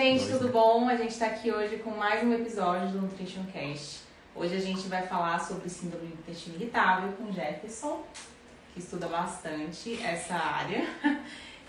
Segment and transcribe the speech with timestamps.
[0.00, 0.88] gente, tudo bom?
[0.88, 4.00] A gente está aqui hoje com mais um episódio do Nutrition Cast.
[4.34, 8.02] Hoje a gente vai falar sobre síndrome do intestino irritável com Jefferson,
[8.72, 10.88] que estuda bastante essa área.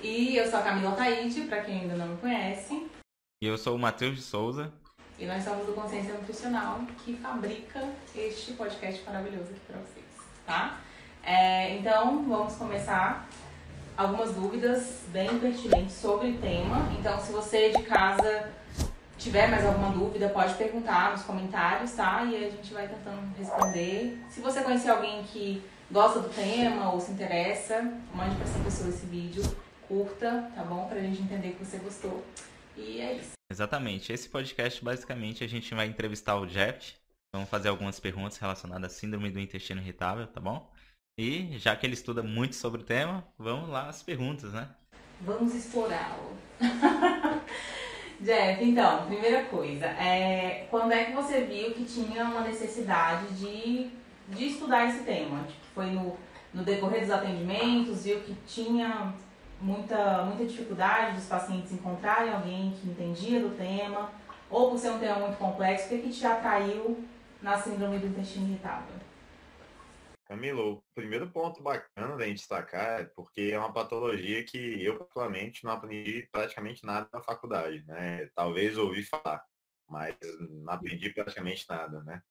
[0.03, 2.87] E eu sou a Camila Taide, para quem ainda não me conhece.
[3.39, 4.73] E eu sou o Matheus de Souza.
[5.19, 10.05] E nós somos do Consciência Nutricional, que fabrica este podcast maravilhoso aqui para vocês,
[10.43, 10.79] tá?
[11.21, 13.29] É, então, vamos começar
[13.97, 16.89] algumas dúvidas bem pertinentes sobre o tema.
[16.99, 18.49] Então, se você de casa
[19.17, 22.23] tiver mais alguma dúvida, pode perguntar nos comentários, tá?
[22.23, 24.19] E a gente vai tentando responder.
[24.29, 27.81] Se você conhecer alguém que gosta do tema ou se interessa,
[28.13, 29.43] mande para essa pessoa esse vídeo,
[29.87, 30.87] curta, tá bom?
[30.87, 32.25] Pra gente entender que você gostou.
[32.77, 33.31] E é isso.
[33.51, 34.13] Exatamente.
[34.13, 36.93] Esse podcast, basicamente, a gente vai entrevistar o Jeff.
[37.33, 40.70] Vamos fazer algumas perguntas relacionadas à síndrome do intestino irritável, tá bom?
[41.17, 44.67] E já que ele estuda muito sobre o tema, vamos lá às perguntas, né?
[45.21, 46.35] Vamos explorá-lo.
[48.21, 53.89] Jeff, então, primeira coisa, é, quando é que você viu que tinha uma necessidade de,
[54.29, 55.43] de estudar esse tema?
[55.43, 56.15] Tipo, foi no,
[56.53, 59.13] no decorrer dos atendimentos, viu que tinha
[59.59, 64.11] muita, muita dificuldade dos pacientes encontrarem alguém que entendia do tema,
[64.49, 67.03] ou por ser um tema muito complexo, o que, que te atraiu
[67.41, 69.00] na síndrome do intestino irritável?
[70.31, 74.97] Camilo, o primeiro ponto bacana da gente destacar é porque é uma patologia que eu,
[74.97, 78.27] particularmente, não aprendi praticamente nada na faculdade, né?
[78.33, 79.45] Talvez ouvi falar,
[79.89, 80.15] mas
[80.49, 82.23] não aprendi praticamente nada, né?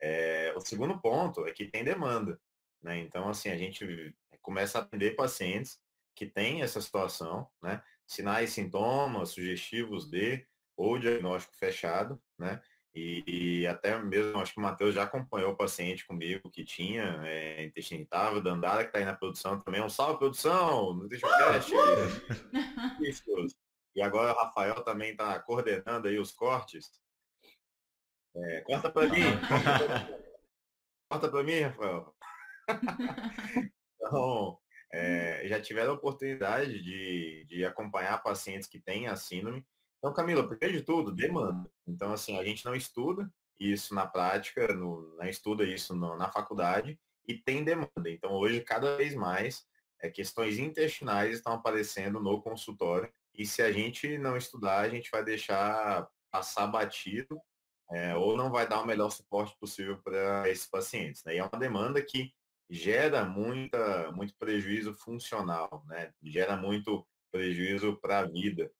[0.00, 2.40] É, o segundo ponto é que tem demanda,
[2.80, 2.96] né?
[3.00, 5.80] Então, assim, a gente começa a atender pacientes
[6.14, 7.82] que têm essa situação, né?
[8.06, 12.62] Sinais, sintomas sugestivos de ou diagnóstico fechado, né?
[12.98, 17.20] E, e, até mesmo, acho que o Matheus já acompanhou o paciente comigo que tinha
[17.24, 19.80] é, intestino irritável, Dandara, que está aí na produção também.
[19.80, 20.94] Um salve, produção!
[20.94, 21.72] No Cast.
[23.00, 23.22] Isso.
[23.94, 26.90] E agora o Rafael também está coordenando aí os cortes.
[28.34, 29.22] É, corta para mim.
[31.08, 32.14] corta para mim, Rafael.
[33.94, 34.58] então,
[34.92, 39.64] é, já tiveram a oportunidade de, de acompanhar pacientes que têm a síndrome
[39.98, 41.68] então, Camila, primeiro de tudo, demanda.
[41.86, 46.30] Então, assim, a gente não estuda isso na prática, no, não estuda isso no, na
[46.30, 48.08] faculdade e tem demanda.
[48.08, 49.66] Então, hoje, cada vez mais,
[50.00, 55.10] é, questões intestinais estão aparecendo no consultório e se a gente não estudar, a gente
[55.10, 57.40] vai deixar passar batido
[57.90, 61.24] é, ou não vai dar o melhor suporte possível para esses pacientes.
[61.24, 61.36] Né?
[61.36, 62.32] E é uma demanda que
[62.70, 66.12] gera muita, muito prejuízo funcional, né?
[66.22, 68.70] gera muito prejuízo para a vida.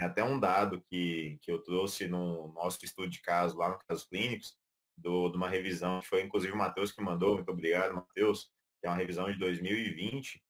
[0.00, 4.06] Até um dado que, que eu trouxe no nosso estudo de caso lá no Casos
[4.06, 4.56] Clínicos,
[4.96, 8.50] de uma revisão, que foi inclusive o Matheus que mandou, muito obrigado, Matheus,
[8.80, 10.42] que é uma revisão de 2020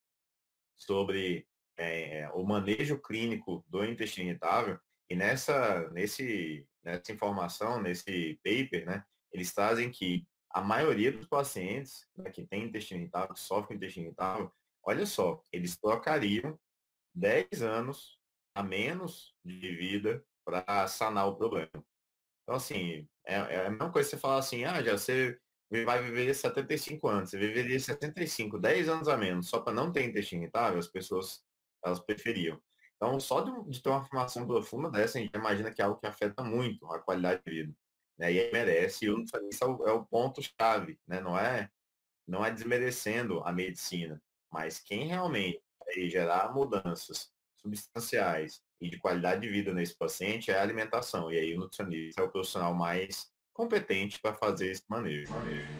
[0.75, 4.79] sobre é, o manejo clínico do intestino irritável.
[5.09, 12.07] E nessa, nesse, nessa informação, nesse paper, né, eles trazem que a maioria dos pacientes
[12.17, 14.51] né, que tem intestino irritável, que sofrem intestino irritável,
[14.83, 16.59] olha só, eles trocariam
[17.15, 18.18] 10 anos
[18.55, 21.69] a menos de vida para sanar o problema.
[22.43, 25.39] Então, assim, é, é, a mesma coisa você falar assim, ah, já você
[25.85, 30.03] vai viver 75 anos, você viveria 75, 10 anos a menos, só para não ter
[30.03, 31.43] intestino irritável, as pessoas
[31.83, 32.59] elas preferiam.
[32.95, 35.99] Então, só de, de, ter uma formação profunda dessa, a gente imagina que é algo
[35.99, 37.73] que afeta muito a qualidade de vida.
[38.17, 38.33] Né?
[38.33, 41.21] E aí merece, e isso é o, é o ponto-chave, né?
[41.21, 41.69] não, é,
[42.27, 44.21] não é desmerecendo a medicina,
[44.51, 45.61] mas quem realmente
[46.07, 47.31] gerar mudanças
[47.61, 51.31] substanciais e de qualidade de vida nesse paciente é a alimentação.
[51.31, 55.33] E aí o nutricionista é o profissional mais competente para fazer esse manejo.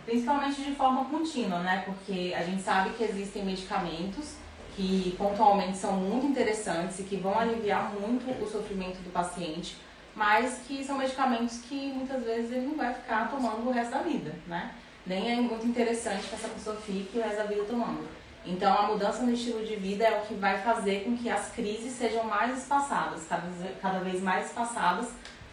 [0.05, 1.83] Principalmente de forma contínua, né?
[1.85, 4.35] Porque a gente sabe que existem medicamentos
[4.75, 9.77] que pontualmente são muito interessantes e que vão aliviar muito o sofrimento do paciente,
[10.15, 14.01] mas que são medicamentos que muitas vezes ele não vai ficar tomando o resto da
[14.01, 14.75] vida, né?
[15.05, 18.07] Nem é muito interessante que essa pessoa fique o resto da vida tomando.
[18.49, 21.51] Então, a mudança no estilo de vida é o que vai fazer com que as
[21.51, 23.43] crises sejam mais espaçadas, cada,
[23.79, 25.09] cada vez mais espaçadas,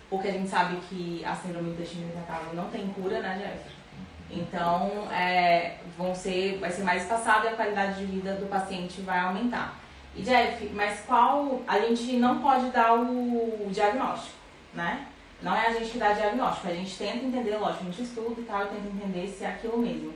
[0.09, 3.77] porque a gente sabe que a síndrome do intestino irritável não tem cura, né, Jeff?
[4.31, 9.03] Então, é, vão ser, vai ser mais espaçado e a qualidade de vida do paciente
[9.03, 9.79] vai aumentar.
[10.17, 11.61] E, Jeff, mas qual.
[11.69, 14.37] A gente não pode dar o diagnóstico,
[14.73, 15.07] né?
[15.43, 18.41] Não é a gente que dá diagnóstico, a gente tenta entender, lógico, a gente estuda
[18.41, 20.15] e tal, tenta entender se é aquilo mesmo.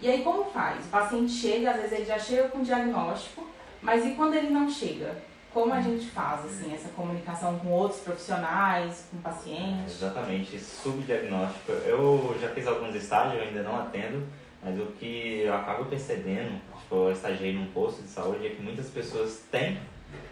[0.00, 0.84] E aí como faz?
[0.84, 3.46] O paciente chega, às vezes ele já chega com diagnóstico,
[3.80, 5.16] mas e quando ele não chega?
[5.52, 9.94] Como a gente faz assim essa comunicação com outros profissionais, com pacientes?
[9.94, 11.72] Exatamente, subdiagnóstico.
[11.72, 14.26] Eu já fiz alguns estágios, ainda não atendo,
[14.62, 18.62] mas o que eu acabo percebendo, tipo, eu estagiei num posto de saúde, é que
[18.62, 19.78] muitas pessoas têm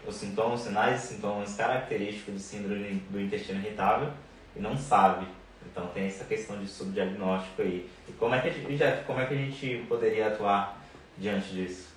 [0.07, 4.11] os sintomas, sinais e sintomas característicos de síndrome do intestino irritável
[4.55, 5.25] e não sabe.
[5.65, 7.89] Então tem essa questão de subdiagnóstico aí.
[8.07, 10.81] E como é que a gente, como é que a gente poderia atuar
[11.17, 11.95] diante disso?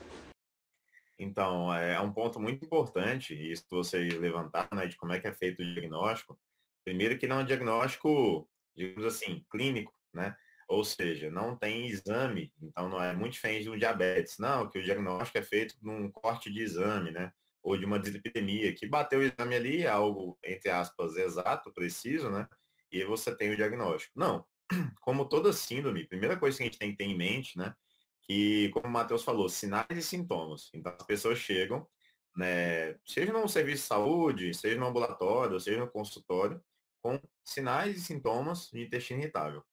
[1.19, 5.27] Então, é um ponto muito importante, isso que vocês levantaram, né, de como é que
[5.27, 6.39] é feito o diagnóstico.
[6.85, 10.37] Primeiro que não é um diagnóstico, digamos assim, clínico, né?
[10.69, 14.39] Ou seja, não tem exame, então não é muito diferente de um diabetes.
[14.39, 17.33] Não, que o diagnóstico é feito num corte de exame, né?
[17.63, 22.31] Ou de uma dislipidemia, que bateu o exame ali, é algo, entre aspas, exato, preciso,
[22.31, 22.47] né?
[22.91, 24.19] E você tem o diagnóstico.
[24.19, 24.45] Não.
[25.01, 27.75] Como toda síndrome, primeira coisa que a gente tem que ter em mente, né?
[28.23, 30.69] Que, como o Matheus falou, sinais e sintomas.
[30.75, 31.89] Então, as pessoas chegam,
[32.37, 36.63] né, seja no serviço de saúde, seja no ambulatório, seja no consultório,
[37.01, 39.65] com sinais e sintomas de intestino irritável.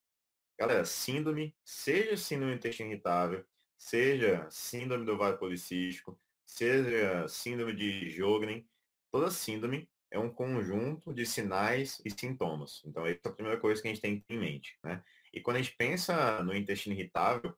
[0.57, 3.45] Galera, síndrome, seja síndrome do intestino irritável,
[3.77, 8.65] seja síndrome do ovário policístico, seja síndrome de Jogren,
[9.11, 12.81] toda síndrome é um conjunto de sinais e sintomas.
[12.85, 14.79] Então, essa é a primeira coisa que a gente tem em mente.
[14.81, 15.03] Né?
[15.33, 17.53] E quando a gente pensa no intestino irritável,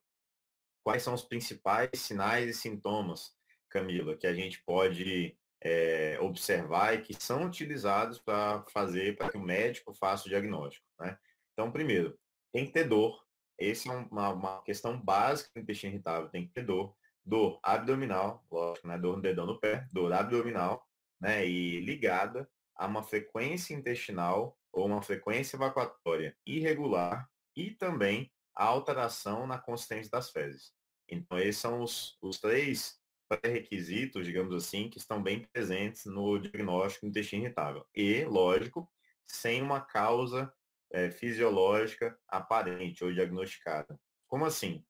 [0.82, 3.32] quais são os principais sinais e sintomas,
[3.68, 9.36] Camila, que a gente pode é, observar e que são utilizados para fazer, para que
[9.36, 10.84] o médico faça o diagnóstico.
[10.98, 11.16] Né?
[11.52, 12.18] Então, primeiro,
[12.52, 13.24] tem que ter dor.
[13.56, 16.96] Essa é uma, uma questão básica do intestino irritável, tem que ter dor.
[17.24, 18.96] Dor abdominal, lógico, né?
[18.96, 20.87] Dor no dedão do pé, dor abdominal,
[21.20, 21.46] né?
[21.46, 29.46] E ligada a uma frequência intestinal ou uma frequência evacuatória irregular e também a alteração
[29.46, 30.72] na consistência das fezes.
[31.08, 37.06] Então, esses são os, os três pré-requisitos, digamos assim, que estão bem presentes no diagnóstico
[37.06, 37.86] do intestino irritável.
[37.94, 38.90] E, lógico,
[39.26, 40.52] sem uma causa
[40.90, 43.98] é, fisiológica aparente ou diagnosticada.
[44.26, 44.84] Como assim?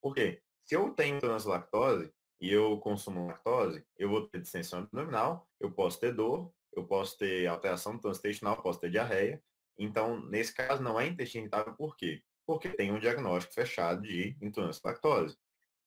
[0.00, 0.42] Por quê?
[0.64, 5.48] Se eu tenho intolerância à lactose e eu consumo lactose, eu vou ter distensão abdominal,
[5.60, 9.42] eu posso ter dor, eu posso ter alteração do intestinal, posso ter diarreia.
[9.78, 12.22] Então, nesse caso, não é intestino irritável, por quê?
[12.46, 15.36] Porque tem um diagnóstico fechado de intolerância à lactose.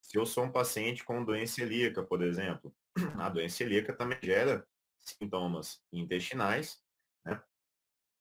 [0.01, 2.75] Se eu sou um paciente com doença celíaca, por exemplo,
[3.19, 4.67] a doença celíaca também gera
[5.00, 6.81] sintomas intestinais,
[7.25, 7.41] né?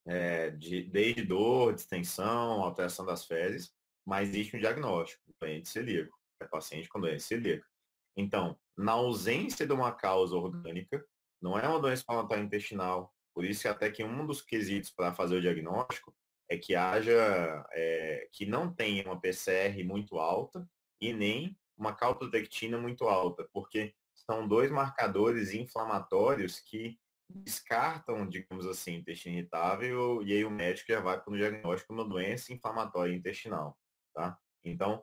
[0.06, 3.72] É, de, desde dor, distensão, alteração das fezes,
[4.04, 7.71] mas existe um diagnóstico, doente celíaco, é paciente com doença celíaca.
[8.16, 11.04] Então, na ausência de uma causa orgânica,
[11.40, 15.36] não é uma doença inflamatória intestinal, por isso até que um dos quesitos para fazer
[15.36, 16.14] o diagnóstico
[16.48, 20.68] é que haja, é, que não tenha uma PCR muito alta
[21.00, 26.98] e nem uma calprotectina muito alta, porque são dois marcadores inflamatórios que
[27.28, 32.00] descartam, digamos assim, intestino irritável e aí o médico já vai para o diagnóstico de
[32.00, 33.76] uma doença inflamatória intestinal,
[34.14, 34.38] tá?
[34.62, 35.02] Então,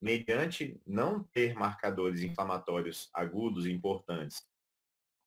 [0.00, 4.42] mediante não ter marcadores inflamatórios agudos e importantes,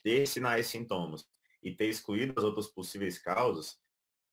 [0.04, 1.26] ter sinais e sintomas
[1.62, 3.80] e ter excluído as outras possíveis causas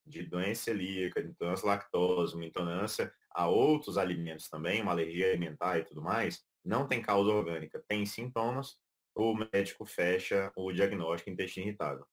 [0.06, 5.28] de doença celíaca, de intolerância à lactose, uma intolerância a outros alimentos também, uma alergia
[5.28, 8.76] alimentar e tudo mais, não tem causa orgânica, tem sintomas,
[9.14, 12.06] o médico fecha o diagnóstico intestino irritável.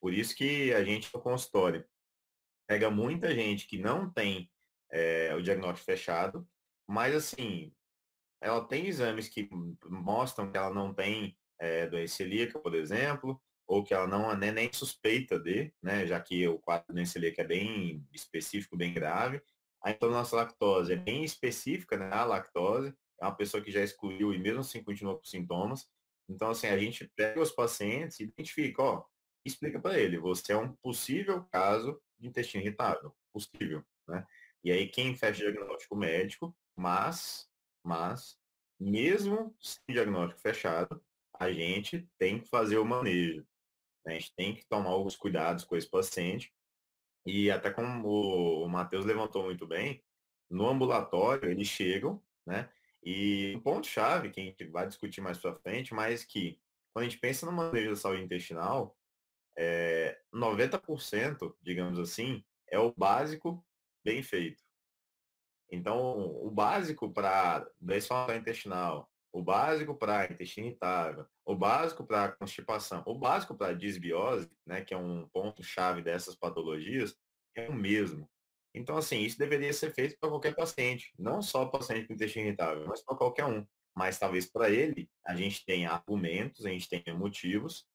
[0.00, 1.84] Por isso que a gente no consultório
[2.66, 4.50] pega muita gente que não tem
[4.90, 6.46] é, o diagnóstico fechado,
[6.86, 7.72] mas assim,
[8.40, 9.48] ela tem exames que
[9.86, 14.52] mostram que ela não tem é, doença celíaca, por exemplo, ou que ela não é
[14.52, 18.92] nem suspeita de, né, já que o quadro de doença celíaca é bem específico, bem
[18.92, 19.42] grave.
[19.82, 23.82] A intolerância à lactose é bem específica, né, a lactose, é uma pessoa que já
[23.82, 25.88] excluiu e mesmo assim continua com sintomas.
[26.28, 29.04] Então, assim, a gente pega os pacientes e identifica, ó,
[29.44, 34.26] explica para ele, você é um possível caso de intestino irritável, possível, né?
[34.64, 37.48] E aí quem fecha o diagnóstico médico, mas,
[37.82, 38.38] mas,
[38.78, 41.02] mesmo sem diagnóstico fechado,
[41.38, 43.46] a gente tem que fazer o manejo.
[44.04, 44.16] Né?
[44.16, 46.52] A gente tem que tomar alguns cuidados com esse paciente.
[47.24, 50.02] E até como o Matheus levantou muito bem,
[50.48, 52.70] no ambulatório eles chegam, né?
[53.02, 56.60] E um ponto-chave, que a gente vai discutir mais para frente, mas que
[56.92, 58.96] quando a gente pensa no manejo da saúde intestinal,
[59.56, 63.64] é, 90%, digamos assim, é o básico
[64.04, 64.62] bem feito.
[65.70, 65.98] Então,
[66.44, 73.18] o básico para doença intestinal, o básico para intestino irritável, o básico para constipação, o
[73.18, 77.16] básico para disbiose, né, que é um ponto-chave dessas patologias,
[77.54, 78.28] é o mesmo.
[78.74, 82.86] Então, assim, isso deveria ser feito para qualquer paciente, não só paciente com intestino irritável,
[82.86, 83.66] mas para qualquer um.
[83.94, 87.86] Mas talvez para ele a gente tenha argumentos, a gente tenha motivos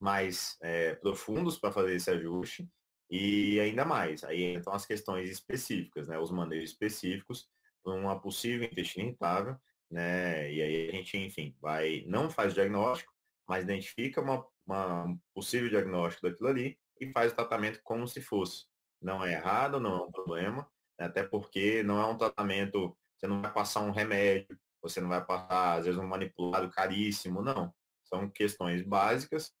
[0.00, 2.68] mais é, profundos para fazer esse ajuste
[3.12, 4.24] e ainda mais.
[4.24, 7.46] Aí entram as questões específicas, né, os manejos específicos
[7.84, 9.56] uma possível intestino irritável,
[9.90, 13.12] né, e aí a gente, enfim, vai, não faz diagnóstico,
[13.46, 18.22] mas identifica uma, uma, um possível diagnóstico daquilo ali e faz o tratamento como se
[18.22, 18.64] fosse.
[19.00, 20.66] Não é errado, não é um problema,
[20.98, 25.22] até porque não é um tratamento, você não vai passar um remédio, você não vai
[25.24, 27.74] passar, às vezes, um manipulado caríssimo, não.
[28.04, 29.52] São questões básicas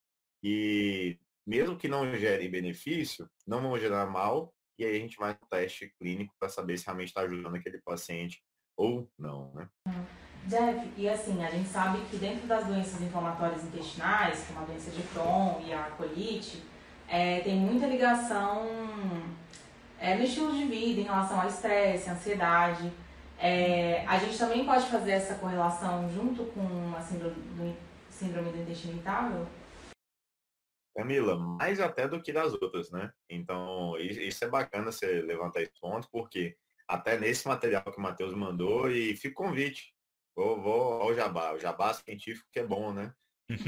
[0.42, 5.32] e mesmo que não gerem benefício, não vão gerar mal, e aí a gente vai
[5.32, 8.42] no teste clínico para saber se realmente está ajudando aquele paciente
[8.76, 9.68] ou não, né?
[10.46, 14.90] Jeff, e assim, a gente sabe que dentro das doenças inflamatórias intestinais, como a doença
[14.90, 16.62] de Crohn e a colite,
[17.08, 18.66] é, tem muita ligação
[20.00, 22.92] é, no estilo de vida em relação ao estresse, ansiedade.
[23.38, 27.76] É, a gente também pode fazer essa correlação junto com a síndrome do,
[28.10, 29.46] síndrome do intestino irritável?
[30.94, 33.12] Camila, mais até do que das outras, né?
[33.28, 36.56] Então, isso é bacana você levantar esse ponto, porque
[36.86, 39.94] até nesse material que o Matheus mandou, e fica convite.
[40.36, 41.52] Vou, vou ao jabá.
[41.52, 43.14] O jabá científico que é bom, né?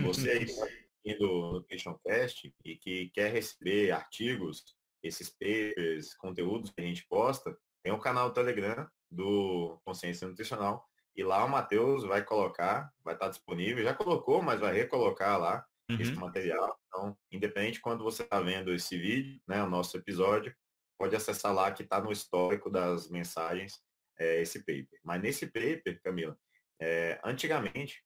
[0.05, 4.65] Você aí tá do Nutrition Cast e que quer receber artigos,
[5.03, 10.83] esses papers, conteúdos que a gente posta, tem o um canal Telegram do Consciência Nutricional.
[11.15, 15.65] E lá o Matheus vai colocar, vai estar disponível, já colocou, mas vai recolocar lá
[15.91, 16.01] uhum.
[16.01, 16.79] esse material.
[16.89, 20.55] Então, independente quando você está vendo esse vídeo, né, o nosso episódio,
[20.99, 23.81] pode acessar lá que está no histórico das mensagens
[24.19, 25.01] é, esse paper.
[25.03, 26.37] Mas nesse paper, Camila,
[26.81, 28.03] é, antigamente,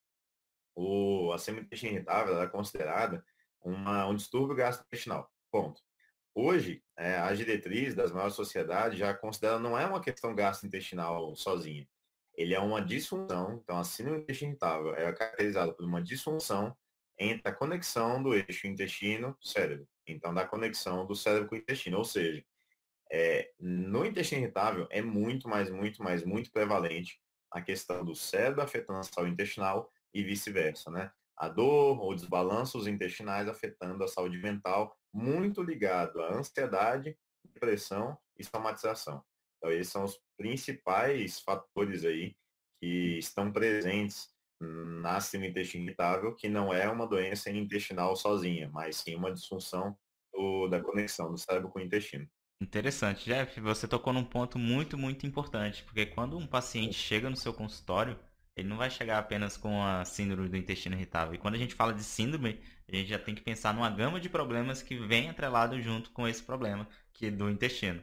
[0.75, 3.25] o, a semi-intestina irritável era considerada
[3.61, 5.31] uma, um distúrbio gastrointestinal.
[5.51, 5.81] Ponto.
[6.35, 11.87] Hoje, é, a diretriz das maiores sociedades já considera não é uma questão gastrointestinal sozinha.
[12.35, 16.77] Ele é uma disfunção, então a síndrome intestina irritável é caracterizada por uma disfunção
[17.19, 19.87] entre a conexão do eixo intestino-cérebro.
[20.07, 21.99] Então, da conexão do cérebro com o intestino.
[21.99, 22.45] Ou seja,
[23.11, 27.21] é, no intestino irritável é muito mais, muito mais, muito prevalente
[27.51, 31.11] a questão do cérebro afetando a saúde intestinal e vice-versa, né?
[31.37, 38.45] A dor ou desbalanços intestinais afetando a saúde mental, muito ligado à ansiedade, depressão e
[38.45, 39.25] somatização.
[39.57, 42.37] Então, esses são os principais fatores aí
[42.81, 44.29] que estão presentes
[44.61, 49.97] na intestino irritável, que não é uma doença intestinal sozinha, mas sim uma disfunção
[50.33, 52.29] do, da conexão do cérebro com o intestino.
[52.61, 53.61] Interessante, Jeff.
[53.61, 58.19] Você tocou num ponto muito, muito importante, porque quando um paciente chega no seu consultório,
[58.57, 61.35] ele não vai chegar apenas com a síndrome do intestino irritável.
[61.35, 64.19] E quando a gente fala de síndrome, a gente já tem que pensar numa gama
[64.21, 68.03] de problemas que vem atrelado junto com esse problema, que é do intestino.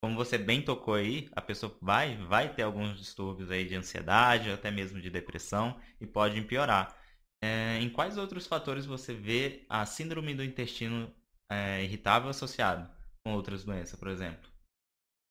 [0.00, 4.50] Como você bem tocou aí, a pessoa vai, vai ter alguns distúrbios aí de ansiedade,
[4.50, 6.96] até mesmo de depressão, e pode piorar.
[7.42, 11.12] É, em quais outros fatores você vê a síndrome do intestino
[11.50, 12.98] é, irritável associado?
[13.28, 14.50] com outras doenças, por exemplo?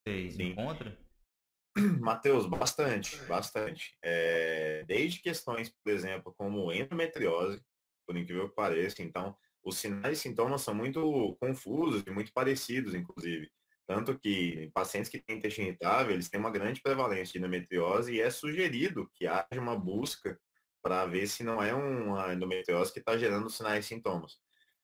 [0.08, 0.52] Você Sim.
[0.52, 0.98] encontra?
[2.00, 3.98] Matheus, bastante, bastante.
[4.04, 7.60] É, desde questões, por exemplo, como endometriose,
[8.06, 12.94] por incrível que pareça, então, os sinais e sintomas são muito confusos e muito parecidos,
[12.94, 13.50] inclusive.
[13.88, 18.22] Tanto que pacientes que têm intestino irritável, eles têm uma grande prevalência de endometriose e
[18.22, 20.38] é sugerido que haja uma busca
[20.84, 24.40] para ver se não é uma endometriose que está gerando sinais e sintomas.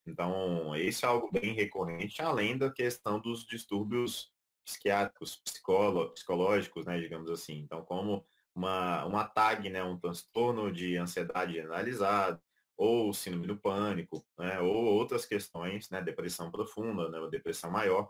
[0.06, 4.32] Então, esse é algo bem recorrente, além da questão dos distúrbios
[4.66, 5.42] psiquiátricos,
[6.14, 7.60] psicológicos, né, digamos assim.
[7.60, 12.42] Então, como uma, uma TAG, né, um transtorno de ansiedade generalizado,
[12.76, 18.10] ou síndrome do pânico, né, ou outras questões, né, depressão profunda, né, depressão maior,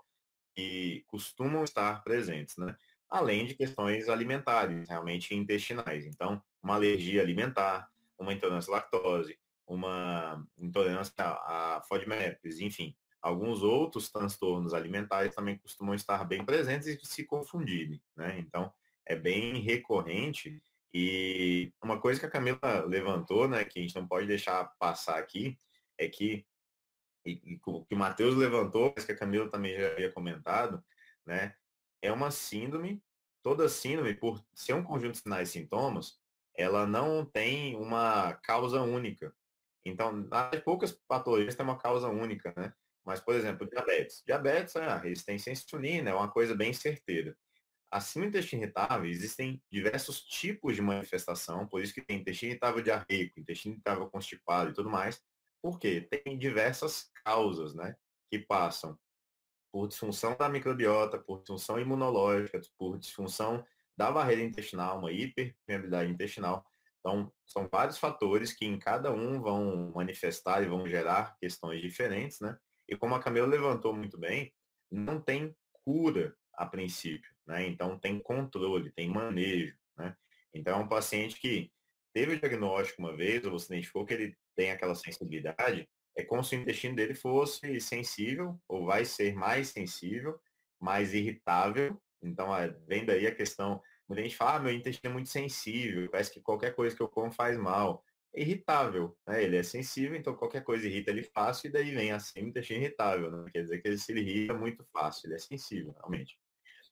[0.55, 2.75] que costumam estar presentes, né?
[3.09, 6.05] Além de questões alimentares, realmente intestinais.
[6.05, 12.95] Então, uma alergia alimentar, uma intolerância à lactose, uma intolerância a FODMAPs, enfim.
[13.21, 18.37] Alguns outros transtornos alimentares também costumam estar bem presentes e se confundirem, né?
[18.39, 18.73] Então,
[19.05, 20.61] é bem recorrente
[20.93, 25.17] e uma coisa que a Camila levantou, né, que a gente não pode deixar passar
[25.17, 25.57] aqui,
[25.97, 26.45] é que,
[27.25, 30.83] e, e que o Matheus levantou, mas que a Camila também já havia comentado,
[31.25, 31.55] né,
[32.01, 33.01] é uma síndrome,
[33.41, 36.19] toda síndrome, por ser um conjunto de sinais e sintomas,
[36.55, 39.33] ela não tem uma causa única.
[39.85, 42.73] Então, as poucas patologias têm uma causa única, né?
[43.03, 44.23] Mas, por exemplo, diabetes.
[44.25, 47.35] Diabetes, é a resistência à insulina é uma coisa bem certeira.
[47.91, 52.81] Acima do intestino irritável, existem diversos tipos de manifestação, por isso que tem intestino irritável
[52.81, 55.21] diarreico, intestino irritável constipado e tudo mais,
[55.63, 57.95] porque tem diversas causas, né?
[58.29, 58.99] Que passam
[59.71, 63.65] por disfunção da microbiota, por disfunção imunológica, por disfunção
[63.97, 66.63] da barreira intestinal, uma hiperpermeabilidade intestinal,
[67.03, 72.39] então, são vários fatores que em cada um vão manifestar e vão gerar questões diferentes,
[72.39, 72.57] né?
[72.87, 74.53] E como a Camila levantou muito bem,
[74.89, 75.53] não tem
[75.83, 77.67] cura a princípio, né?
[77.67, 80.15] Então tem controle, tem manejo, né?
[80.53, 81.73] Então é um paciente que
[82.13, 86.43] teve o diagnóstico uma vez, ou você identificou que ele tem aquela sensibilidade, é como
[86.43, 90.39] se o intestino dele fosse sensível, ou vai ser mais sensível,
[90.79, 91.99] mais irritável.
[92.21, 92.49] Então,
[92.87, 96.41] vem daí a questão, muita gente fala, ah, meu intestino é muito sensível, parece que
[96.41, 98.03] qualquer coisa que eu como faz mal.
[98.35, 99.43] É irritável, né?
[99.43, 102.79] Ele é sensível, então qualquer coisa irrita ele fácil, e daí vem assim o intestino
[102.79, 103.49] irritável, né?
[103.51, 106.39] Quer dizer que ele se irrita muito fácil, ele é sensível, realmente.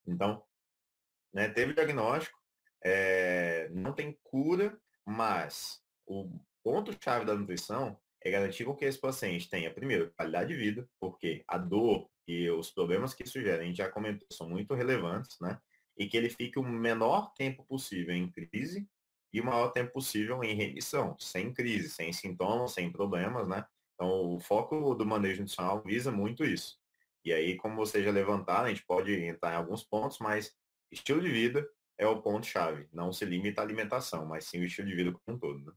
[0.05, 0.43] Então,
[1.33, 2.37] né, teve diagnóstico,
[2.83, 9.73] é, não tem cura, mas o ponto-chave da nutrição é garantir que esse paciente tenha,
[9.73, 13.89] primeiro, qualidade de vida, porque a dor e os problemas que gera, a gente já
[13.89, 15.59] comentou, são muito relevantes, né?
[15.97, 18.87] E que ele fique o menor tempo possível em crise
[19.33, 23.65] e o maior tempo possível em remissão, sem crise, sem sintomas, sem problemas, né?
[23.95, 26.79] Então, o foco do manejo nutricional visa muito isso.
[27.23, 30.55] E aí, como você já levantaram, a gente pode entrar em alguns pontos, mas
[30.91, 32.87] estilo de vida é o ponto-chave.
[32.91, 35.65] Não se limita à alimentação, mas sim o estilo de vida como um todo.
[35.65, 35.73] Né?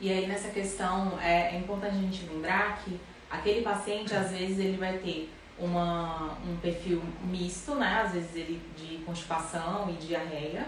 [0.00, 3.00] E aí nessa questão é, é, importante a gente lembrar que
[3.30, 8.02] aquele paciente às vezes ele vai ter uma, um perfil misto, né?
[8.04, 10.66] Às vezes ele de constipação e diarreia.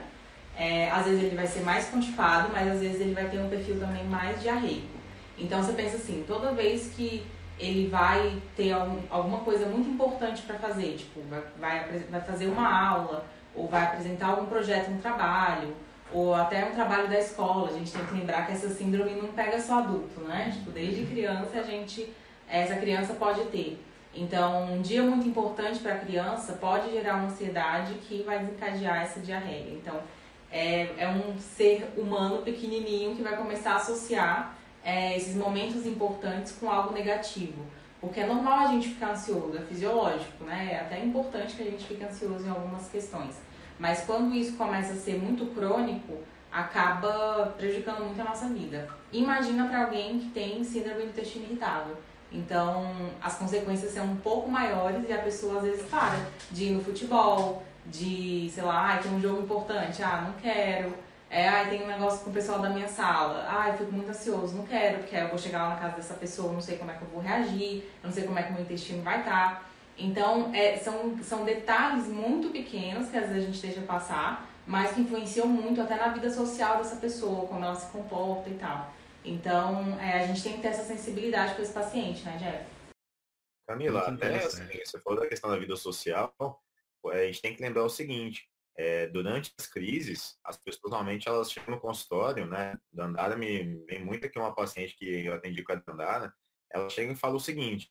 [0.57, 3.49] É, às vezes ele vai ser mais constipado, mas às vezes ele vai ter um
[3.49, 4.99] perfil também mais diarreico.
[5.39, 7.25] Então você pensa assim, toda vez que
[7.59, 12.47] ele vai ter algum, alguma coisa muito importante para fazer, tipo, vai, vai, vai fazer
[12.47, 15.75] uma aula, ou vai apresentar algum projeto no trabalho,
[16.13, 17.69] ou até um trabalho da escola.
[17.71, 20.51] A gente tem que lembrar que essa síndrome não pega só adulto, né?
[20.53, 22.13] Tipo, desde criança a gente,
[22.49, 23.83] essa criança pode ter.
[24.15, 29.03] Então, um dia muito importante para a criança pode gerar uma ansiedade que vai desencadear
[29.03, 29.73] essa diarreia.
[29.73, 30.01] Então,
[30.51, 36.53] é, é um ser humano pequenininho que vai começar a associar é, esses momentos importantes
[36.53, 37.67] com algo negativo.
[38.01, 40.71] Porque é normal a gente ficar ansioso, é fisiológico, né?
[40.73, 43.35] É até importante que a gente fique ansioso em algumas questões.
[43.79, 46.19] Mas quando isso começa a ser muito crônico,
[46.51, 48.89] acaba prejudicando muito a nossa vida.
[49.13, 51.97] Imagina para alguém que tem síndrome do intestino irritável.
[52.31, 52.85] Então,
[53.23, 56.19] as consequências são um pouco maiores e a pessoa às vezes para
[56.51, 60.93] de ir no futebol, de, sei lá, ah, tem um jogo importante, ah, não quero.
[61.31, 63.47] É, ai, tem um negócio com o pessoal da minha sala.
[63.49, 66.53] Ai, fico muito ansioso, não quero, porque eu vou chegar lá na casa dessa pessoa,
[66.53, 69.03] não sei como é que eu vou reagir, não sei como é que meu intestino
[69.03, 69.69] vai estar.
[69.99, 74.93] Então, é, são, são detalhes muito pequenos que às vezes a gente deixa passar, mas
[74.93, 78.93] que influenciam muito até na vida social dessa pessoa, como ela se comporta e tal.
[79.25, 82.79] Então, é, a gente tem que ter essa sensibilidade com esse paciente, né, Jeff?
[83.67, 86.33] Camila, até assim, você falou da questão da vida social,
[87.07, 91.51] a gente tem que lembrar o seguinte, é, durante as crises, as pessoas normalmente elas
[91.51, 92.79] chegam no consultório, né?
[92.93, 96.33] Dandara me vem muito aqui uma paciente que eu atendi com a Dandara,
[96.71, 97.91] ela chega e fala o seguinte,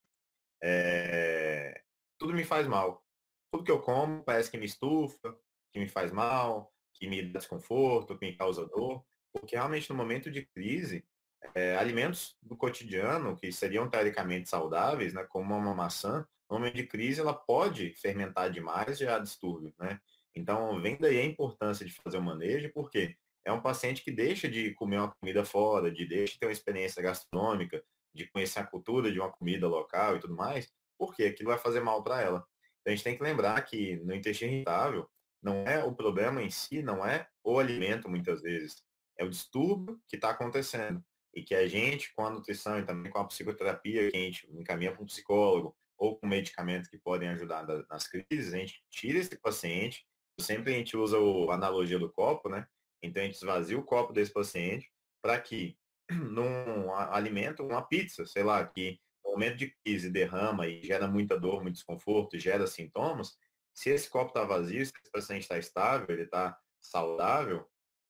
[0.63, 1.82] é,
[2.17, 3.03] tudo me faz mal.
[3.51, 5.38] Tudo que eu como parece que me estufa,
[5.71, 9.95] que me faz mal, que me dá desconforto, que me causa dor, porque realmente no
[9.95, 11.06] momento de crise,
[11.53, 16.88] é, alimentos do cotidiano, que seriam teoricamente saudáveis, né, como uma maçã, no momento de
[16.88, 19.99] crise ela pode fermentar demais e gerar distúrbio, né?
[20.34, 24.47] Então vem daí a importância de fazer o manejo, porque é um paciente que deixa
[24.47, 28.65] de comer uma comida fora, de deixa de ter uma experiência gastronômica, de conhecer a
[28.65, 32.45] cultura de uma comida local e tudo mais, porque aquilo vai fazer mal para ela.
[32.81, 35.10] Então a gente tem que lembrar que no intestino irritável,
[35.41, 38.83] não é o problema em si, não é o alimento muitas vezes,
[39.17, 41.03] é o distúrbio que está acontecendo.
[41.33, 44.49] E que a gente, com a nutrição e também com a psicoterapia, que a gente
[44.51, 49.19] encaminha para um psicólogo ou com medicamentos que podem ajudar nas crises, a gente tira
[49.19, 50.05] esse paciente.
[50.39, 52.65] Sempre a gente usa a analogia do copo, né?
[53.03, 55.77] Então a gente esvazia o copo desse paciente para que
[56.10, 58.99] num alimento, uma pizza, sei lá, que
[59.38, 63.38] momento de crise derrama e gera muita dor, muito desconforto, gera sintomas,
[63.73, 67.67] se esse copo está vazio, se esse paciente está estável, ele está saudável,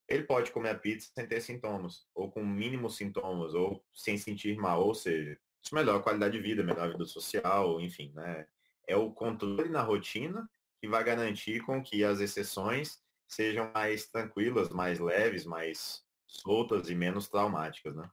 [0.07, 4.57] ele pode comer a pizza sem ter sintomas, ou com mínimos sintomas, ou sem sentir
[4.57, 8.47] mal, ou seja, isso melhora a qualidade de vida, melhora a vida social, enfim, né?
[8.87, 14.69] É o controle na rotina que vai garantir com que as exceções sejam mais tranquilas,
[14.69, 18.09] mais leves, mais soltas e menos traumáticas, né?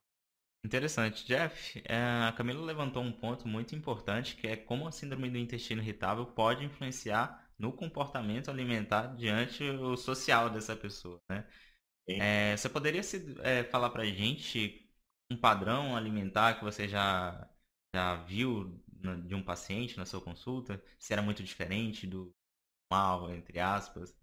[0.65, 1.27] Interessante.
[1.27, 1.97] Jeff, é,
[2.27, 6.25] a Camila levantou um ponto muito importante, que é como a síndrome do intestino irritável
[6.27, 11.47] pode influenciar no comportamento alimentar diante o social dessa pessoa, né?
[12.09, 14.89] É, você poderia se, é, falar para a gente
[15.31, 17.49] um padrão alimentar que você já,
[17.95, 18.83] já viu
[19.27, 20.83] de um paciente na sua consulta?
[20.99, 22.35] Se era muito diferente do
[22.91, 24.15] mal, entre aspas?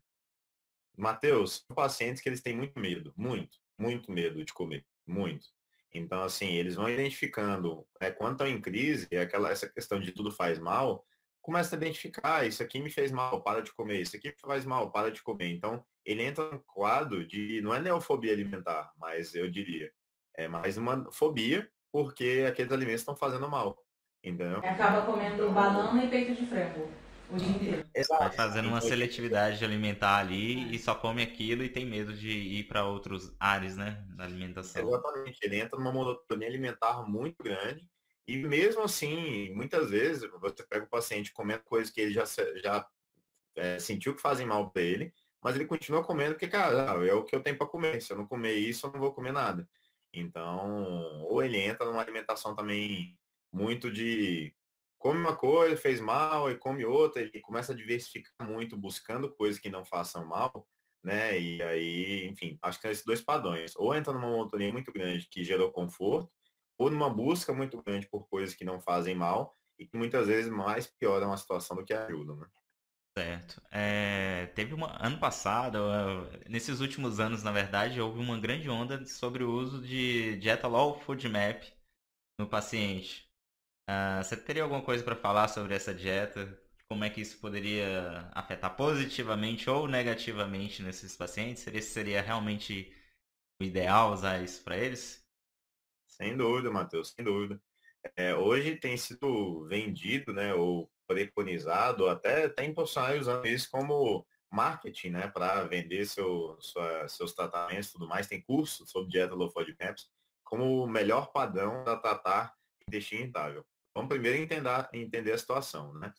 [0.97, 5.47] Matheus, pacientes que eles têm muito medo, muito, muito medo de comer, muito.
[5.93, 10.32] Então, assim, eles vão identificando, né, quando estão em crise, aquela, essa questão de tudo
[10.32, 11.06] faz mal,
[11.41, 14.65] começa a identificar, ah, isso aqui me fez mal, para de comer, isso aqui faz
[14.65, 15.51] mal, para de comer.
[15.51, 19.91] Então, ele entra no quadro de, não é neofobia alimentar, mas eu diria,
[20.36, 23.77] é mais uma fobia porque aqueles alimentos estão fazendo mal.
[24.23, 24.60] Entendeu?
[24.60, 27.00] Acaba comendo banana e peito de frango
[27.37, 27.89] dia.
[27.93, 28.23] Exato.
[28.23, 32.63] Vai fazendo uma seletividade alimentar ali e só come aquilo e tem medo de ir
[32.65, 34.87] para outros ares, né, da alimentação.
[34.87, 35.39] Exatamente.
[35.41, 37.89] Ele entra numa monotonia alimentar muito grande
[38.27, 42.23] e mesmo assim, muitas vezes você pega o paciente comendo coisas que ele já,
[42.63, 42.87] já
[43.55, 47.13] é, sentiu que fazem mal para ele, mas ele continua comendo porque, cara, ah, é
[47.13, 48.01] o que eu tenho para comer.
[48.01, 49.67] Se eu não comer isso, eu não vou comer nada.
[50.13, 53.17] Então, ou ele entra numa alimentação também
[53.51, 54.53] muito de
[55.01, 59.59] come uma coisa, fez mal e come outra, ele começa a diversificar muito, buscando coisas
[59.59, 60.67] que não façam mal,
[61.03, 61.39] né?
[61.39, 63.75] E aí, enfim, acho que são esses dois padrões.
[63.75, 66.31] Ou entra numa monotonia muito grande que gerou conforto,
[66.77, 70.51] ou numa busca muito grande por coisas que não fazem mal e que muitas vezes
[70.51, 72.47] mais pioram a situação do que ajudam, né?
[73.17, 73.61] Certo.
[73.71, 75.79] É, teve uma ano passado,
[76.47, 80.99] nesses últimos anos, na verdade, houve uma grande onda sobre o uso de dieta low
[81.01, 81.63] food map
[82.39, 83.30] no paciente.
[83.91, 86.58] Uh, você teria alguma coisa para falar sobre essa dieta?
[86.88, 91.63] Como é que isso poderia afetar positivamente ou negativamente nesses pacientes?
[91.63, 92.95] Seria, seria realmente
[93.60, 95.25] o ideal usar isso para eles?
[96.08, 97.62] Sem dúvida, Matheus, sem dúvida.
[98.15, 105.10] É, hoje tem sido vendido, né, ou preconizado, até tem profissionais usando isso como marketing,
[105.10, 108.27] né, para vender seu, sua, seus tratamentos e tudo mais.
[108.27, 110.10] Tem curso sobre dieta low FODMAPs
[110.43, 112.54] como o melhor padrão para tratar
[112.88, 113.65] intestino irritável.
[113.93, 116.13] Vamos primeiro entender, entender a situação, né?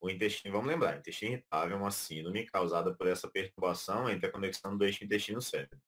[0.00, 4.30] O intestino, vamos lembrar, intestino irritável é uma síndrome causada por essa perturbação entre a
[4.30, 5.78] conexão do eixo intestino-cérebro.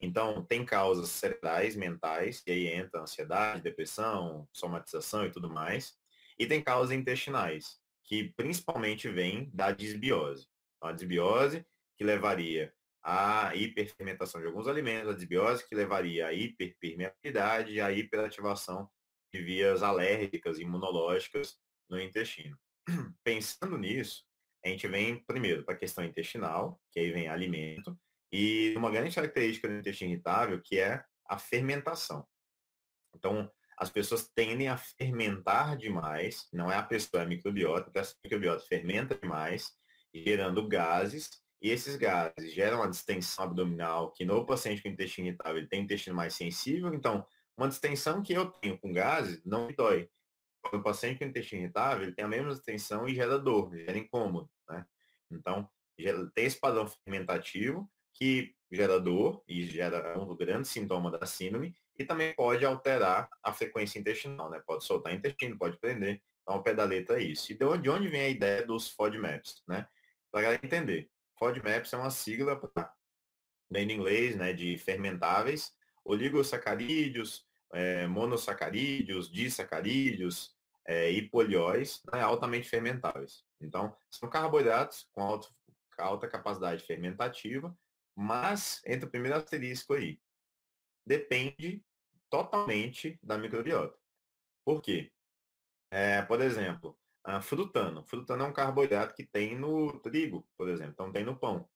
[0.00, 5.94] Então, tem causas cerebrais, mentais, e aí entra ansiedade, depressão, somatização e tudo mais.
[6.38, 10.46] E tem causas intestinais, que principalmente vem da disbiose.
[10.76, 12.72] Então, a disbiose que levaria
[13.02, 18.88] à hiperfermentação de alguns alimentos, a disbiose que levaria à hiperpermeabilidade à hiperativação
[19.32, 21.58] de vias alérgicas, imunológicas
[21.88, 22.58] no intestino.
[23.24, 24.24] Pensando nisso,
[24.64, 27.96] a gente vem primeiro para a questão intestinal, que aí vem alimento,
[28.32, 32.26] e uma grande característica do intestino irritável, que é a fermentação.
[33.14, 37.98] Então, as pessoas tendem a fermentar demais, não é a pessoa, é a microbiota, porque
[37.98, 39.72] a microbiota fermenta demais,
[40.14, 41.30] gerando gases,
[41.62, 45.82] e esses gases geram uma distensão abdominal, que no paciente com intestino irritável ele tem
[45.82, 47.26] intestino mais sensível, então
[47.56, 50.08] uma distensão que eu tenho com gases não me dói.
[50.72, 54.50] O paciente com intestino irritável, ele tem a mesma distensão e gera dor, gera incômodo,
[54.68, 54.84] né?
[55.30, 55.68] Então,
[56.34, 62.04] tem esse padrão fermentativo que gera dor e gera um grande sintoma da síndrome e
[62.04, 64.60] também pode alterar a frequência intestinal, né?
[64.66, 66.20] Pode soltar intestino, pode prender.
[66.42, 67.52] Então, o pé da letra é isso.
[67.52, 69.86] E de onde, de onde vem a ideia dos FODMAPs, né?
[70.30, 71.08] Para entender.
[71.38, 72.92] FODMAPs é uma sigla para,
[73.74, 75.72] em inglês, né, de fermentáveis,
[76.04, 83.44] oligosacarídeos, é, monossacarídeos, disacarídeos é, e polióis né, altamente fermentáveis.
[83.60, 85.54] Então, são carboidratos com alto,
[85.98, 87.76] alta capacidade fermentativa,
[88.14, 90.20] mas entra o primeiro asterisco aí.
[91.04, 91.84] Depende
[92.30, 93.96] totalmente da microbiota.
[94.64, 95.12] Por quê?
[95.90, 96.98] É, por exemplo,
[97.42, 98.04] frutano.
[98.04, 101.68] Frutano é um carboidrato que tem no trigo, por exemplo, então tem no pão.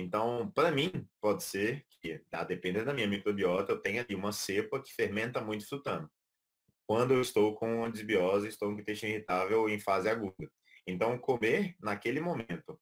[0.00, 4.30] Então, para mim, pode ser que, tá, dependendo da minha microbiota, eu tenha ali uma
[4.30, 6.08] cepa que fermenta muito frutano.
[6.86, 10.48] Quando eu estou com a desbiose, estou com intestino irritável em fase aguda.
[10.86, 12.80] Então, comer naquele momento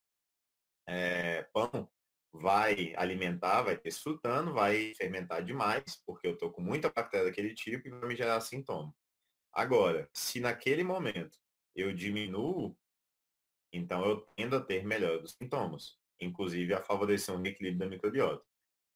[0.87, 1.91] é, pão
[2.31, 7.55] vai alimentar, vai ter frutano, vai fermentar demais, porque eu estou com muita bactéria daquele
[7.55, 8.95] tipo e vai me gerar sintoma.
[9.55, 11.39] Agora, se naquele momento
[11.75, 12.77] eu diminuo,
[13.73, 18.45] então eu tendo a ter melhor dos sintomas inclusive a favorecer um equilíbrio da microbiota.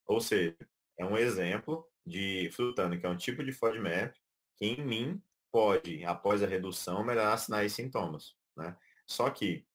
[0.06, 0.56] Ou seja,
[0.98, 4.14] é um exemplo de frutano, que é um tipo de FODMAP,
[4.56, 8.34] que em mim pode, após a redução, melhorar sinais e sintomas.
[8.56, 8.76] Né?
[9.06, 9.66] Só que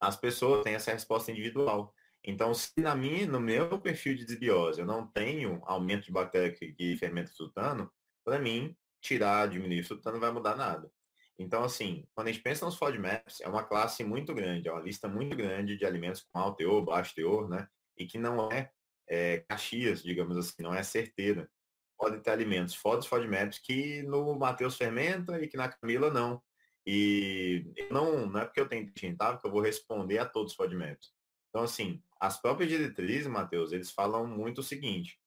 [0.00, 1.94] as pessoas têm essa resposta individual.
[2.22, 6.52] Então, se na minha, no meu perfil de desbiose eu não tenho aumento de bactéria
[6.52, 7.90] que, que fermenta frutano,
[8.24, 10.90] para mim, tirar, diminuir frutano não vai mudar nada.
[11.38, 14.80] Então, assim, quando a gente pensa nos FODMAPs, é uma classe muito grande, é uma
[14.80, 17.66] lista muito grande de alimentos com alto teor, baixo teor, né?
[17.98, 18.70] E que não é,
[19.08, 21.50] é caxias, digamos assim, não é certeira.
[21.98, 26.40] Pode ter alimentos fora dos FODMAPs que no Matheus fermenta e que na Camila não.
[26.86, 30.56] E não, não é porque eu tenho intestino que eu vou responder a todos os
[30.56, 31.12] FODMAPs.
[31.48, 35.18] Então, assim, as próprias diretrizes, Matheus, eles falam muito o seguinte,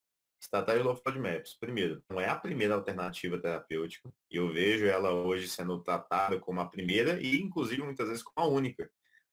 [0.41, 1.57] Estratégia Low FODMAPs.
[1.59, 4.11] Primeiro, não é a primeira alternativa terapêutica.
[4.29, 8.45] E eu vejo ela hoje sendo tratada como a primeira e, inclusive, muitas vezes como
[8.45, 8.89] a única.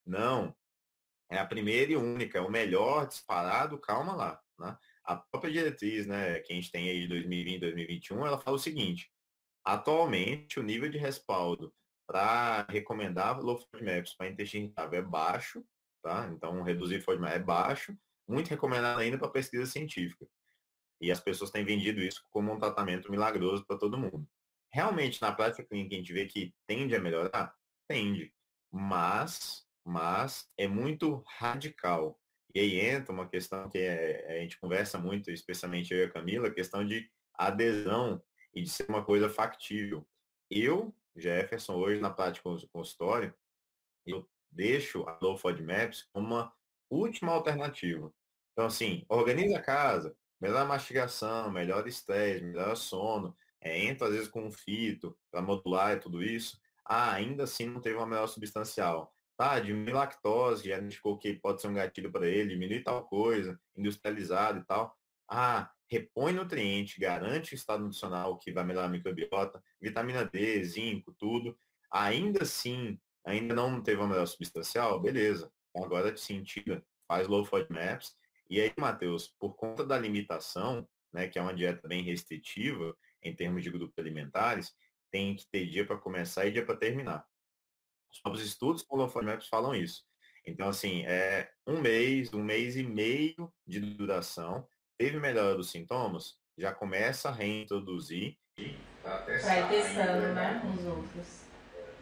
[0.07, 0.55] Não.
[1.31, 2.38] É a primeira e única.
[2.38, 3.79] É o melhor disparado.
[3.79, 4.40] Calma lá.
[4.59, 4.77] Né?
[5.05, 8.61] A própria diretriz, né, que a gente tem aí de 2020, 2021, ela fala o
[8.61, 9.11] seguinte.
[9.64, 11.73] Atualmente, o nível de respaldo
[12.07, 15.64] para recomendar low FODMAPs para intestino irritável é baixo,
[16.03, 16.31] tá?
[16.33, 17.97] Então, reduzir FODMAP é baixo,
[18.29, 20.27] muito recomendado ainda para pesquisa científica.
[21.00, 24.26] E as pessoas têm vendido isso como um tratamento milagroso para todo mundo.
[24.72, 27.54] Realmente, na prática clínica, a gente vê que tende a melhorar?
[27.88, 28.35] Tende.
[28.72, 32.18] Mas, mas é muito radical.
[32.54, 36.11] E aí entra uma questão que é, a gente conversa muito, especialmente eu e a
[36.11, 38.22] Camila, a questão de adesão
[38.54, 40.07] e de ser uma coisa factível.
[40.50, 43.35] Eu, Jefferson, hoje na prática consultório,
[44.07, 46.52] eu deixo a Low FODMAPs como uma
[46.88, 48.12] última alternativa.
[48.52, 54.29] Então, assim, organiza a casa, melhor mastigação, melhor estresse, melhor sono, é, entra às vezes
[54.29, 56.61] com um fito para modular e tudo isso.
[56.85, 59.12] Ah, ainda assim não teve uma melhor substancial.
[59.37, 63.59] Tá, diminui lactose, já indicou que pode ser um gatilho para ele, diminui tal coisa,
[63.77, 64.94] industrializado e tal.
[65.29, 71.14] Ah, repõe nutriente, garante o estado nutricional que vai melhorar a microbiota, vitamina D, zinco,
[71.18, 71.57] tudo.
[71.90, 75.51] Ainda assim, ainda não teve uma melhor substancial, beleza.
[75.75, 78.14] Agora sim, tira, faz low FODMAPs.
[78.48, 83.35] E aí, Matheus, por conta da limitação, né, que é uma dieta bem restritiva em
[83.35, 84.74] termos de grupos alimentares,
[85.11, 87.24] tem que ter dia para começar e dia para terminar.
[88.26, 90.04] Os estudos com low FODMAPs falam isso.
[90.46, 96.37] Então, assim, é um mês, um mês e meio de duração, teve melhora dos sintomas,
[96.57, 98.37] já começa a reintroduzir
[99.02, 101.43] para ir testando, né, com os outros.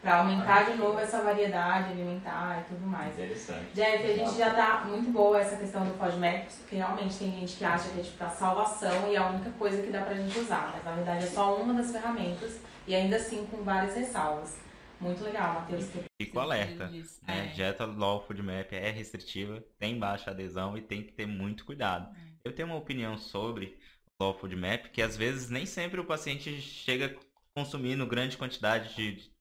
[0.03, 3.13] Para aumentar de novo essa variedade alimentar e tudo mais.
[3.13, 3.71] Interessante.
[3.73, 7.55] Jeff, a gente já tá muito boa essa questão do FODMAP, porque realmente tem gente
[7.55, 10.13] que acha que é tipo a salvação e é a única coisa que dá pra
[10.13, 13.95] gente usar, mas na verdade é só uma das ferramentas e ainda assim com várias
[13.95, 14.57] ressalvas.
[14.99, 15.89] Muito legal, Matheus.
[16.21, 16.89] Fico alerta.
[16.89, 17.03] Né?
[17.27, 17.41] É.
[17.53, 22.13] Dieta Low FoodMap é restritiva, tem baixa adesão e tem que ter muito cuidado.
[22.13, 22.33] É.
[22.43, 23.77] Eu tenho uma opinião sobre
[24.19, 27.15] o Low Food Map, que às vezes nem sempre o paciente chega
[27.55, 29.32] consumindo grande quantidade de,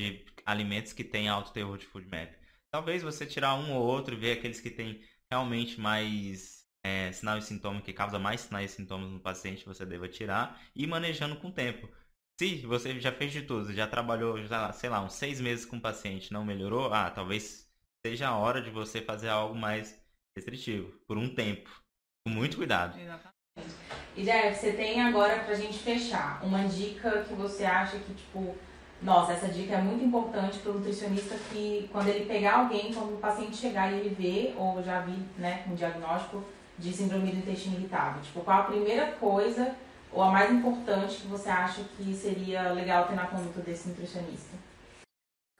[0.00, 2.32] de alimentos que têm alto teor de Food Map.
[2.70, 7.38] Talvez você tirar um ou outro e ver aqueles que têm realmente mais é, sinal
[7.38, 10.86] e sintoma, que causa mais sinais e sintomas no paciente, você deva tirar e ir
[10.86, 11.88] manejando com o tempo.
[12.40, 15.76] Se você já fez de tudo, já trabalhou, já, sei lá, uns seis meses com
[15.76, 17.68] o paciente não melhorou, ah, talvez
[18.04, 20.00] seja a hora de você fazer algo mais
[20.34, 21.70] restritivo, por um tempo.
[22.24, 22.98] Com muito cuidado.
[22.98, 23.40] Exatamente.
[24.16, 28.56] E Jeff, você tem agora pra gente fechar uma dica que você acha que, tipo,
[29.02, 33.14] nossa, essa dica é muito importante para o nutricionista que quando ele pegar alguém, quando
[33.14, 36.44] o paciente chegar e ele vê, ou já vi, né, um diagnóstico
[36.78, 38.22] de síndrome do intestino irritável.
[38.22, 39.74] Tipo, qual a primeira coisa
[40.12, 44.56] ou a mais importante que você acha que seria legal ter na conduta desse nutricionista?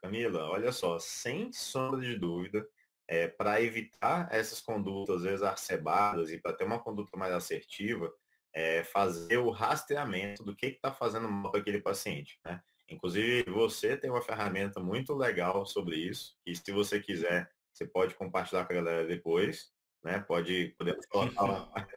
[0.02, 2.66] Camila, olha só, sem sombra de dúvida,
[3.06, 8.12] é, para evitar essas condutas exacerbadas e para ter uma conduta mais assertiva,
[8.52, 12.38] é, fazer o rastreamento do que está fazendo mal para aquele paciente.
[12.44, 12.60] Né?
[12.90, 18.14] Inclusive, você tem uma ferramenta muito legal sobre isso, e se você quiser, você pode
[18.14, 19.72] compartilhar com a galera depois,
[20.02, 20.18] né?
[20.20, 21.88] Pode, podemos colocar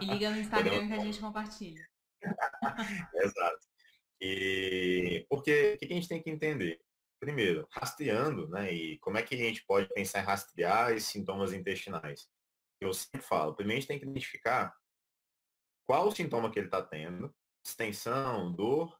[0.00, 0.88] E liga no Instagram podemos...
[0.88, 1.88] que a gente compartilha.
[3.14, 3.68] Exato.
[4.20, 6.80] E porque o que a gente tem que entender?
[7.18, 8.72] primeiro, rastreando, né?
[8.72, 12.28] E como é que a gente pode pensar em rastrear esses sintomas intestinais?
[12.80, 14.74] Eu sempre falo, primeiro a gente tem que identificar
[15.86, 17.34] qual o sintoma que ele está tendo,
[17.64, 18.96] extensão, dor.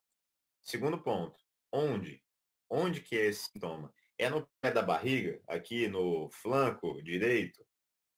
[0.68, 1.34] Segundo ponto,
[1.72, 2.22] onde?
[2.68, 3.90] Onde que é esse sintoma?
[4.18, 7.64] É no pé da barriga, aqui no flanco direito?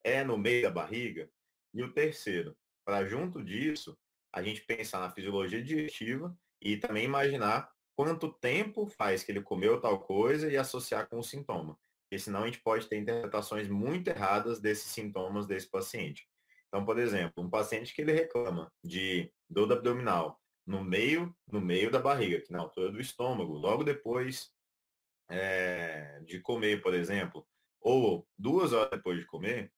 [0.02, 1.30] É no meio da barriga?
[1.72, 3.96] E o terceiro, para junto disso,
[4.34, 9.80] a gente pensar na fisiologia digestiva e também imaginar quanto tempo faz que ele comeu
[9.80, 11.78] tal coisa e associar com o sintoma.
[12.02, 16.28] Porque senão a gente pode ter interpretações muito erradas desses sintomas desse paciente.
[16.66, 21.90] Então, por exemplo, um paciente que ele reclama de dor abdominal no meio, no meio
[21.90, 24.52] da barriga, que na altura do estômago, logo depois
[25.28, 27.44] é, de comer, por exemplo,
[27.80, 29.72] ou duas horas depois de comer,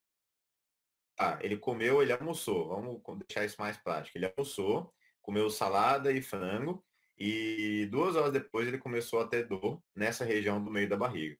[1.19, 4.17] ah, ele comeu, ele almoçou, vamos deixar isso mais prático.
[4.17, 6.85] Ele almoçou, comeu salada e frango,
[7.17, 11.35] e duas horas depois ele começou a ter dor nessa região do meio da barriga.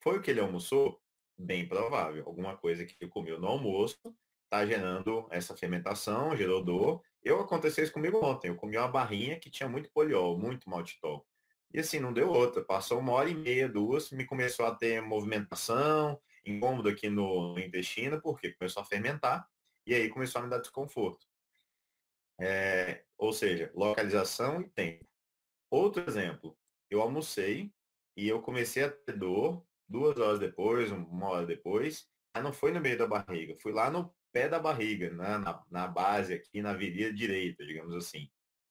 [0.00, 1.00] Foi o que ele almoçou?
[1.36, 2.24] Bem provável.
[2.24, 3.98] Alguma coisa que ele comeu no almoço
[4.44, 7.02] está gerando essa fermentação, gerou dor.
[7.22, 8.48] Eu aconteceu isso comigo ontem.
[8.48, 11.26] Eu comi uma barrinha que tinha muito poliol, muito maltitol.
[11.72, 12.64] E assim, não deu outra.
[12.64, 17.60] Passou uma hora e meia, duas, me começou a ter movimentação, incômodo aqui no, no
[17.60, 19.48] intestino, porque começou a fermentar.
[19.86, 21.26] E aí começou a me dar desconforto.
[22.40, 25.06] É, ou seja, localização e tempo.
[25.70, 26.58] Outro exemplo,
[26.90, 27.72] eu almocei
[28.16, 32.72] e eu comecei a ter dor duas horas depois, uma hora depois, mas não foi
[32.72, 35.38] no meio da barriga, fui lá no pé da barriga, né?
[35.38, 38.28] na, na base aqui, na virilha direita, digamos assim.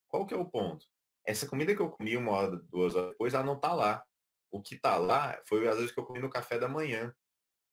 [0.07, 0.85] Qual que é o ponto?
[1.25, 4.03] essa comida que eu comi uma hora, duas horas depois, ela não tá lá.
[4.51, 7.13] O que tá lá foi às vezes que eu comi no café da manhã.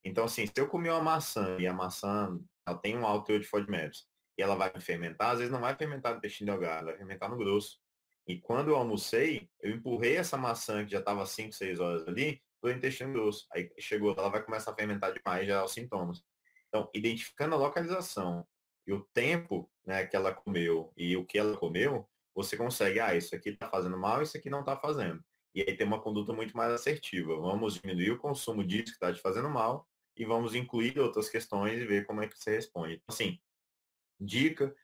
[0.04, 3.40] Então, assim, se eu comer uma maçã e a maçã ela tem um alto teor
[3.40, 6.96] de FODMAPs e ela vai fermentar, às vezes não vai fermentar no intestino delgado, vai
[6.96, 7.78] fermentar no grosso.
[8.26, 12.40] E quando eu almocei, eu empurrei essa maçã que já estava 5, 6 horas ali
[12.60, 13.46] para o intestino grosso.
[13.52, 16.22] Aí chegou, ela vai começar a fermentar demais já os sintomas.
[16.68, 18.46] Então, identificando a localização
[18.86, 23.14] e o tempo né, que ela comeu e o que ela comeu, você consegue, ah,
[23.14, 25.22] isso aqui está fazendo mal, isso aqui não está fazendo.
[25.54, 27.34] E aí tem uma conduta muito mais assertiva.
[27.36, 31.80] Vamos diminuir o consumo disso que está te fazendo mal e vamos incluir outras questões
[31.80, 32.94] e ver como é que você responde.
[32.94, 33.40] Então, assim,
[34.20, 34.74] dica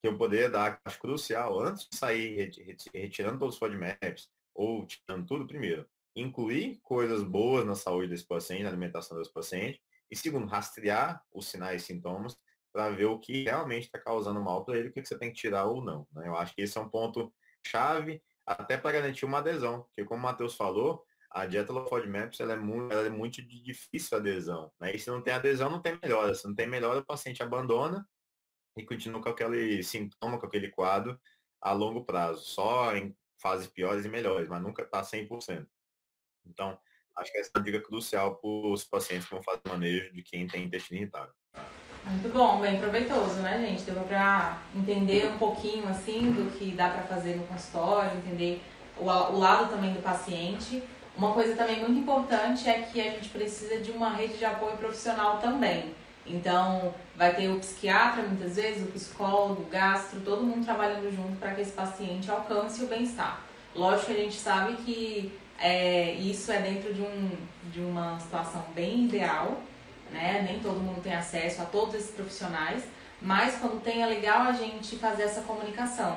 [0.00, 2.50] que eu poderia dar, acho crucial, antes de sair
[2.92, 8.64] retirando todos os FODMAPs ou tirando tudo primeiro, incluir coisas boas na saúde desse paciente,
[8.64, 9.80] na alimentação desse paciente,
[10.12, 12.36] e segundo, rastrear os sinais e sintomas
[12.70, 15.40] para ver o que realmente está causando mal para ele, o que você tem que
[15.40, 16.06] tirar ou não.
[16.12, 16.28] Né?
[16.28, 17.32] Eu acho que esse é um ponto
[17.66, 22.40] chave até para garantir uma adesão, porque como o Matheus falou, a dieta low FODMAPs
[22.40, 24.70] ela é muito, ela é muito de difícil adesão.
[24.78, 24.94] Né?
[24.94, 26.34] E se não tem adesão, não tem melhora.
[26.34, 28.06] Se não tem melhora, o paciente abandona
[28.76, 31.18] e continua com aquele sintoma, com aquele quadro
[31.58, 35.66] a longo prazo, só em fases piores e melhores, mas nunca está 100%.
[36.44, 36.78] Então,
[37.16, 40.22] acho que essa é uma dica crucial para os pacientes que vão fazer manejo de
[40.22, 41.32] quem tem intestino irritável.
[42.04, 43.82] Muito bom, bem proveitoso, né, gente?
[43.82, 48.60] Deu para entender um pouquinho, assim, do que dá para fazer no consultório, entender
[48.98, 50.82] o, o lado também do paciente.
[51.16, 54.76] Uma coisa também muito importante é que a gente precisa de uma rede de apoio
[54.76, 55.94] profissional também.
[56.26, 61.36] Então, vai ter o psiquiatra, muitas vezes, o psicólogo, o gastro, todo mundo trabalhando junto
[61.36, 63.40] para que esse paciente alcance o bem-estar.
[63.74, 67.30] Lógico que a gente sabe que é, isso é dentro de, um,
[67.70, 69.60] de uma situação bem ideal,
[70.10, 70.44] né?
[70.46, 72.82] Nem todo mundo tem acesso a todos esses profissionais,
[73.20, 76.16] mas quando tem é legal a gente fazer essa comunicação.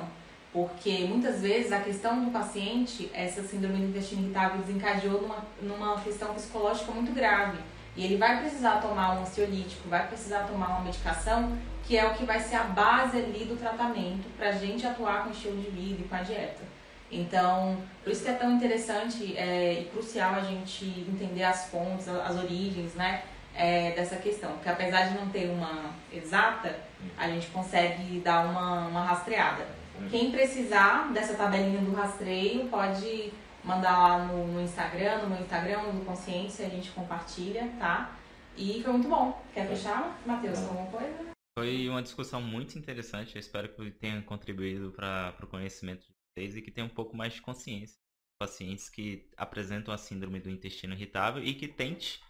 [0.52, 6.00] Porque muitas vezes a questão do paciente, essa síndrome do intestino irritável desencadeou numa, numa
[6.00, 7.58] questão psicológica muito grave
[7.96, 12.14] e ele vai precisar tomar um ansiolítico, vai precisar tomar uma medicação, que é o
[12.14, 15.60] que vai ser a base ali do tratamento para a gente atuar com o estilo
[15.60, 16.75] de vida e com a dieta.
[17.16, 22.08] Então, por isso que é tão interessante é, e crucial a gente entender as fontes,
[22.08, 23.22] as origens, né,
[23.54, 24.52] é, dessa questão.
[24.52, 26.78] Porque apesar de não ter uma exata,
[27.16, 29.66] a gente consegue dar uma, uma rastreada.
[30.10, 33.32] Quem precisar dessa tabelinha do rastreio pode
[33.64, 38.14] mandar lá no, no Instagram, no meu Instagram, no Consciência, a gente compartilha, tá?
[38.56, 39.42] E foi muito bom.
[39.52, 41.36] Quer fechar, Matheus, com alguma coisa?
[41.58, 43.34] Foi uma discussão muito interessante.
[43.34, 47.16] Eu espero que tenha contribuído para o conhecimento de vocês e que tenha um pouco
[47.16, 47.98] mais de consciência.
[48.38, 52.20] Pacientes que apresentam a síndrome do intestino irritável e que tente,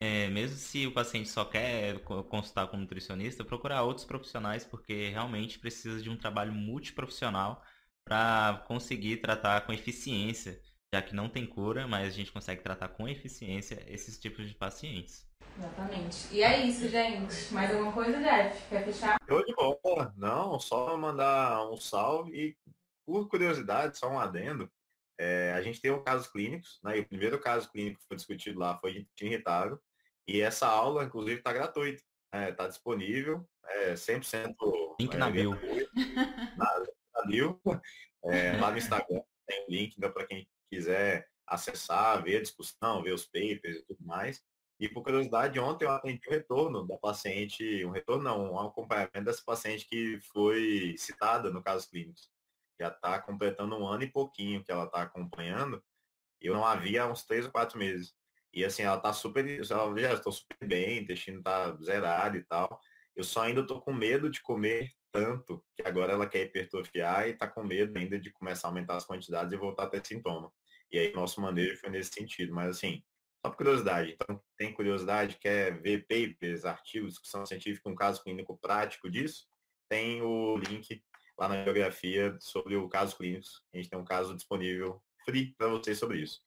[0.00, 5.10] é, mesmo se o paciente só quer consultar com um nutricionista, procurar outros profissionais, porque
[5.10, 7.62] realmente precisa de um trabalho multiprofissional
[8.08, 10.60] para conseguir tratar com eficiência
[10.92, 14.54] já que não tem cura, mas a gente consegue tratar com eficiência esses tipos de
[14.54, 15.24] pacientes.
[15.56, 16.28] Exatamente.
[16.32, 17.54] E é isso, gente.
[17.54, 18.68] Mais alguma coisa, Jeff?
[18.68, 19.16] Quer fechar?
[19.28, 20.12] Eu de bola.
[20.16, 22.56] Não, só mandar um salve e,
[23.10, 24.70] por curiosidade, só um adendo.
[25.18, 26.96] É, a gente tem um casos clínicos, né?
[26.96, 29.80] E o primeiro caso clínico que foi discutido lá foi de irritável.
[30.28, 32.00] E essa aula, inclusive, está gratuita.
[32.32, 32.52] Está né?
[32.52, 34.54] Tá disponível, é 100%.
[35.00, 35.50] Link na bio.
[36.56, 37.60] Na, na bio.
[38.24, 43.02] É, lá no Instagram tem o link então, para quem quiser acessar, ver a discussão,
[43.02, 44.40] ver os papers e tudo mais.
[44.78, 49.24] E por curiosidade, ontem eu atendi o retorno da paciente, um retorno não, um acompanhamento
[49.24, 52.18] dessa paciente que foi citada no caso clínico.
[52.80, 55.82] Já está completando um ano e pouquinho que ela está acompanhando.
[56.40, 58.14] Eu não havia há uns três ou quatro meses.
[58.52, 62.42] E assim, ela está super, ela já estou super bem, o intestino está zerado e
[62.44, 62.80] tal.
[63.14, 67.32] Eu só ainda estou com medo de comer tanto que agora ela quer hipertrofiar e
[67.32, 70.52] está com medo ainda de começar a aumentar as quantidades e voltar a ter sintoma.
[70.90, 72.54] E aí nosso manejo foi nesse sentido.
[72.54, 73.02] Mas assim,
[73.44, 74.12] só por curiosidade.
[74.12, 79.46] Então, tem curiosidade, quer ver papers, artigos, discussão científica, um caso clínico prático disso?
[79.88, 81.02] Tem o link
[81.40, 83.46] lá na biografia sobre o caso clínico.
[83.72, 86.42] A gente tem um caso disponível free para vocês sobre isso.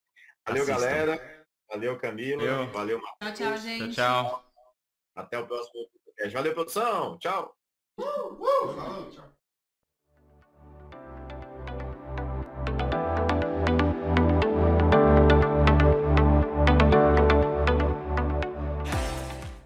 [0.48, 0.80] Valeu, Assistam.
[0.80, 1.46] galera.
[1.68, 2.42] Valeu, Camilo.
[2.42, 3.96] Valeu, Valeu Tchau, tchau, gente.
[3.96, 4.54] Tchau, tchau.
[5.16, 6.34] Até o próximo podcast.
[6.34, 7.18] Valeu, produção.
[7.18, 7.58] Tchau.
[8.00, 9.43] Woo, woo.